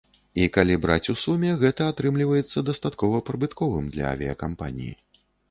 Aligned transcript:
І 0.43 0.45
калі 0.53 0.77
браць 0.85 1.11
у 1.13 1.13
суме, 1.23 1.51
гэта 1.63 1.89
атрымліваецца 1.93 2.65
дастаткова 2.71 3.21
прыбытковым 3.29 3.93
для 3.99 4.09
авіякампаніі. 4.15 4.93